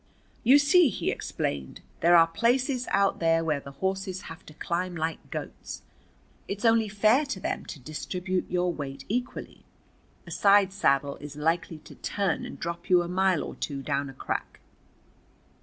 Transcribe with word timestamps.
"You 0.43 0.57
see," 0.57 0.89
he 0.89 1.11
explained, 1.11 1.81
"there 1.99 2.15
are 2.15 2.25
places 2.25 2.87
out 2.89 3.19
there 3.19 3.43
where 3.45 3.59
the 3.59 3.73
horses 3.73 4.21
have 4.23 4.43
to 4.47 4.55
climb 4.55 4.95
like 4.95 5.29
goats. 5.29 5.83
It's 6.47 6.65
only 6.65 6.89
fair 6.89 7.23
to 7.27 7.39
them 7.39 7.65
to 7.67 7.77
distribute 7.79 8.49
your 8.49 8.73
weight 8.73 9.05
equally. 9.09 9.63
A 10.25 10.31
side 10.31 10.73
saddle 10.73 11.17
is 11.17 11.35
likely 11.35 11.77
to 11.85 11.93
turn 11.93 12.45
and 12.45 12.59
drop 12.59 12.89
you 12.89 13.03
a 13.03 13.07
mile 13.07 13.43
or 13.43 13.53
two 13.53 13.83
down 13.83 14.09
a 14.09 14.13
crack." 14.13 14.59